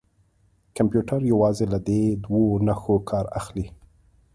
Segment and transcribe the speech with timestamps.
[0.77, 3.65] کمپیوټر یوازې له دې دوو نښو کار اخلي.